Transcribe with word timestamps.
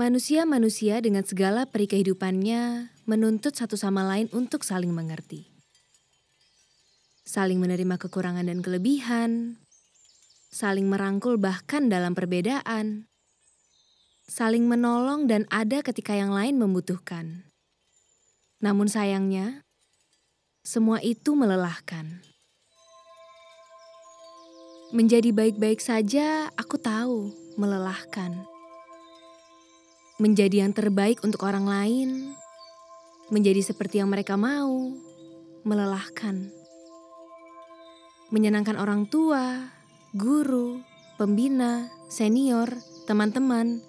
Manusia-manusia 0.00 0.96
dengan 1.04 1.20
segala 1.28 1.68
peri 1.68 1.84
kehidupannya 1.84 2.88
menuntut 3.04 3.52
satu 3.52 3.76
sama 3.76 4.00
lain 4.00 4.32
untuk 4.32 4.64
saling 4.64 4.88
mengerti. 4.96 5.44
Saling 7.28 7.60
menerima 7.60 8.00
kekurangan 8.00 8.48
dan 8.48 8.64
kelebihan, 8.64 9.60
saling 10.48 10.88
merangkul 10.88 11.36
bahkan 11.36 11.92
dalam 11.92 12.16
perbedaan, 12.16 13.12
saling 14.24 14.64
menolong 14.64 15.28
dan 15.28 15.44
ada 15.52 15.84
ketika 15.84 16.16
yang 16.16 16.32
lain 16.32 16.56
membutuhkan. 16.56 17.44
Namun 18.64 18.88
sayangnya, 18.88 19.68
semua 20.64 21.04
itu 21.04 21.36
melelahkan. 21.36 22.24
Menjadi 24.96 25.28
baik-baik 25.28 25.84
saja, 25.84 26.48
aku 26.56 26.80
tahu 26.80 27.36
melelahkan. 27.60 28.59
Menjadi 30.20 30.60
yang 30.60 30.76
terbaik 30.76 31.24
untuk 31.24 31.48
orang 31.48 31.64
lain, 31.64 32.36
menjadi 33.32 33.64
seperti 33.64 34.04
yang 34.04 34.12
mereka 34.12 34.36
mau, 34.36 34.92
melelahkan. 35.64 36.52
Menyenangkan 38.28 38.76
orang 38.76 39.08
tua, 39.08 39.72
guru, 40.12 40.84
pembina, 41.16 41.88
senior, 42.12 42.68
teman-teman, 43.08 43.80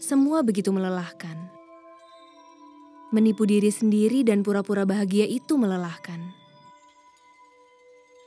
semua 0.00 0.40
begitu 0.40 0.72
melelahkan. 0.72 1.36
Menipu 3.12 3.44
diri 3.44 3.68
sendiri 3.68 4.24
dan 4.24 4.40
pura-pura 4.40 4.88
bahagia 4.88 5.28
itu 5.28 5.60
melelahkan. 5.60 6.32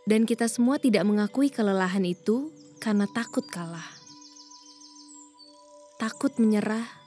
Dan 0.05 0.29
kita 0.29 0.45
semua 0.45 0.77
tidak 0.77 1.09
mengakui 1.09 1.49
kelelahan 1.49 2.05
itu 2.05 2.53
karena 2.77 3.09
takut 3.09 3.49
kalah. 3.49 3.97
Takut 5.97 6.37
menyerah, 6.37 7.00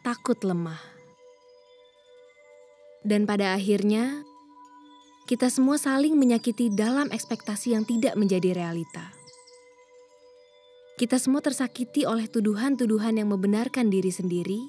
takut 0.00 0.36
lemah. 0.40 0.80
Dan 3.00 3.24
pada 3.24 3.56
akhirnya, 3.56 4.24
kita 5.24 5.48
semua 5.48 5.80
saling 5.80 6.16
menyakiti 6.16 6.68
dalam 6.72 7.08
ekspektasi 7.08 7.72
yang 7.72 7.84
tidak 7.88 8.16
menjadi 8.16 8.52
realita. 8.56 9.12
Kita 11.00 11.16
semua 11.16 11.40
tersakiti 11.40 12.04
oleh 12.04 12.28
tuduhan-tuduhan 12.28 13.16
yang 13.16 13.32
membenarkan 13.32 13.88
diri 13.88 14.12
sendiri. 14.12 14.60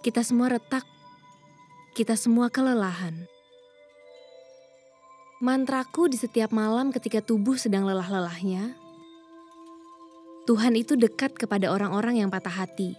Kita 0.00 0.24
semua 0.24 0.48
retak. 0.48 0.88
Kita 1.92 2.16
semua 2.16 2.48
kelelahan. 2.48 3.28
Mantraku 5.44 6.08
di 6.08 6.16
setiap 6.16 6.56
malam 6.56 6.88
ketika 6.88 7.20
tubuh 7.20 7.60
sedang 7.60 7.84
lelah-lelahnya, 7.84 8.80
Tuhan 10.48 10.72
itu 10.76 10.96
dekat 10.96 11.36
kepada 11.36 11.68
orang-orang 11.68 12.24
yang 12.24 12.32
patah 12.32 12.64
hati, 12.64 12.96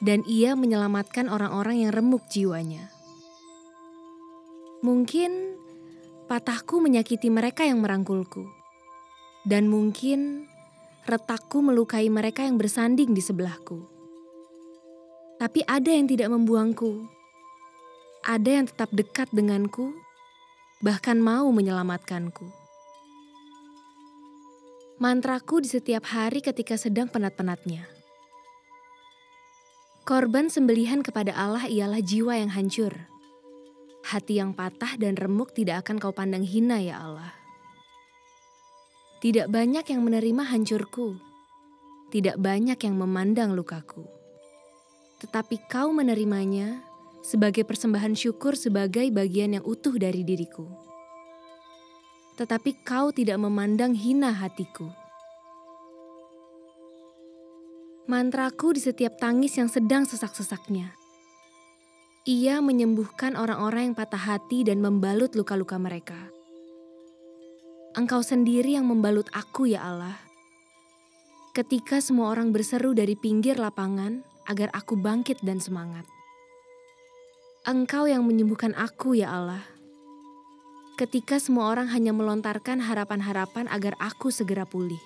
dan 0.00 0.24
Ia 0.24 0.56
menyelamatkan 0.56 1.28
orang-orang 1.28 1.84
yang 1.84 1.92
remuk 1.92 2.24
jiwanya. 2.32 2.88
Mungkin 4.80 5.60
patahku 6.24 6.80
menyakiti 6.80 7.28
mereka 7.28 7.68
yang 7.68 7.84
merangkulku, 7.84 8.48
dan 9.44 9.68
mungkin 9.68 10.48
retakku 11.04 11.60
melukai 11.60 12.08
mereka 12.08 12.48
yang 12.48 12.56
bersanding 12.56 13.12
di 13.12 13.20
sebelahku. 13.20 13.84
Tapi 15.36 15.60
ada 15.68 15.88
yang 15.92 16.08
tidak 16.08 16.32
membuangku, 16.32 17.04
ada 18.24 18.60
yang 18.60 18.68
tetap 18.68 18.92
dekat 18.92 19.28
denganku 19.32 19.92
bahkan 20.80 21.20
mau 21.20 21.48
menyelamatkanku. 21.52 22.48
Mantraku 25.00 25.64
di 25.64 25.68
setiap 25.68 26.08
hari 26.08 26.44
ketika 26.44 26.76
sedang 26.76 27.08
penat-penatnya. 27.08 27.99
Korban 30.10 30.50
sembelihan 30.50 31.06
kepada 31.06 31.30
Allah 31.30 31.70
ialah 31.70 32.02
jiwa 32.02 32.34
yang 32.34 32.50
hancur. 32.50 32.90
Hati 34.02 34.42
yang 34.42 34.58
patah 34.58 34.98
dan 34.98 35.14
remuk 35.14 35.54
tidak 35.54 35.86
akan 35.86 36.02
kau 36.02 36.10
pandang 36.10 36.42
hina 36.42 36.82
ya 36.82 36.98
Allah. 36.98 37.30
Tidak 39.22 39.46
banyak 39.46 39.86
yang 39.86 40.02
menerima 40.02 40.42
hancurku. 40.50 41.14
Tidak 42.10 42.42
banyak 42.42 42.74
yang 42.74 42.98
memandang 42.98 43.54
lukaku. 43.54 44.02
Tetapi 45.22 45.70
kau 45.70 45.94
menerimanya 45.94 46.82
sebagai 47.22 47.62
persembahan 47.62 48.18
syukur 48.18 48.58
sebagai 48.58 49.06
bagian 49.14 49.54
yang 49.54 49.62
utuh 49.62 49.94
dari 49.94 50.26
diriku. 50.26 50.66
Tetapi 52.34 52.82
kau 52.82 53.14
tidak 53.14 53.38
memandang 53.38 53.94
hina 53.94 54.34
hatiku. 54.34 54.90
Mantraku 58.10 58.74
di 58.74 58.82
setiap 58.82 59.22
tangis 59.22 59.54
yang 59.54 59.70
sedang 59.70 60.02
sesak-sesaknya. 60.02 60.98
Ia 62.26 62.58
menyembuhkan 62.58 63.38
orang-orang 63.38 63.86
yang 63.86 63.94
patah 63.94 64.34
hati 64.34 64.66
dan 64.66 64.82
membalut 64.82 65.30
luka-luka 65.38 65.78
mereka. 65.78 66.18
Engkau 67.94 68.18
sendiri 68.26 68.74
yang 68.74 68.90
membalut 68.90 69.30
aku 69.30 69.70
ya 69.70 69.86
Allah. 69.86 70.18
Ketika 71.54 72.02
semua 72.02 72.34
orang 72.34 72.50
berseru 72.50 72.98
dari 72.98 73.14
pinggir 73.14 73.62
lapangan 73.62 74.26
agar 74.50 74.74
aku 74.74 74.98
bangkit 74.98 75.38
dan 75.46 75.62
semangat. 75.62 76.02
Engkau 77.62 78.10
yang 78.10 78.26
menyembuhkan 78.26 78.74
aku, 78.74 79.22
ya 79.22 79.38
Allah. 79.38 79.62
Ketika 80.98 81.38
semua 81.38 81.70
orang 81.70 81.86
hanya 81.94 82.10
melontarkan 82.10 82.82
harapan-harapan 82.82 83.70
agar 83.70 83.94
aku 84.02 84.34
segera 84.34 84.66
pulih. 84.66 84.98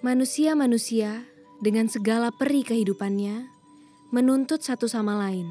Manusia-manusia 0.00 1.28
dengan 1.60 1.84
segala 1.84 2.32
peri 2.32 2.64
kehidupannya 2.64 3.44
menuntut 4.08 4.64
satu 4.64 4.88
sama 4.88 5.12
lain. 5.12 5.44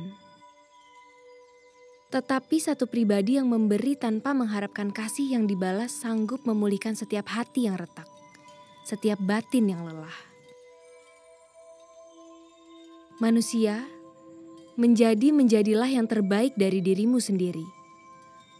Tetapi 2.09 2.57
satu 2.57 2.89
pribadi 2.89 3.37
yang 3.37 3.45
memberi 3.45 3.93
tanpa 3.93 4.33
mengharapkan 4.33 4.89
kasih 4.89 5.37
yang 5.37 5.45
dibalas 5.45 5.93
sanggup 5.93 6.41
memulihkan 6.49 6.97
setiap 6.97 7.29
hati 7.29 7.69
yang 7.69 7.77
retak, 7.77 8.09
setiap 8.89 9.21
batin 9.21 9.69
yang 9.69 9.85
lelah. 9.85 10.17
Manusia 13.21 13.85
menjadi 14.81 15.29
menjadilah 15.29 15.93
yang 15.93 16.09
terbaik 16.09 16.57
dari 16.57 16.81
dirimu 16.81 17.21
sendiri 17.21 17.69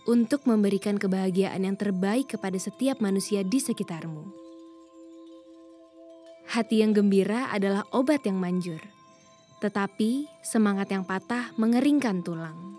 untuk 0.06 0.46
memberikan 0.46 1.02
kebahagiaan 1.02 1.66
yang 1.66 1.74
terbaik 1.74 2.38
kepada 2.38 2.62
setiap 2.62 3.02
manusia 3.02 3.42
di 3.42 3.58
sekitarmu. 3.58 4.49
Hati 6.50 6.82
yang 6.82 6.98
gembira 6.98 7.54
adalah 7.54 7.86
obat 7.94 8.26
yang 8.26 8.42
manjur, 8.42 8.82
tetapi 9.62 10.26
semangat 10.42 10.90
yang 10.90 11.06
patah 11.06 11.54
mengeringkan 11.62 12.26
tulang. 12.26 12.79